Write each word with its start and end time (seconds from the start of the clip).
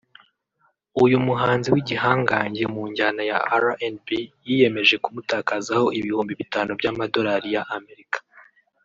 uyu 1.03 1.17
muhanzi 1.27 1.67
w’igihangange 1.73 2.63
mu 2.73 2.83
njyana 2.89 3.21
ya 3.31 3.37
RnB 3.63 4.05
yiyemeje 4.45 4.95
kumutakazaho 5.03 5.85
ibihumbi 5.99 6.33
bitanu 6.41 6.71
by’amadorali 6.79 7.49
y’Amerika 7.55 8.19